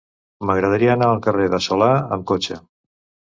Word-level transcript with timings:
M'agradaria 0.49 0.95
anar 0.97 1.09
al 1.17 1.21
carrer 1.25 1.45
de 1.55 1.59
Solà 1.67 1.91
amb 2.17 2.27
cotxe. 2.33 2.59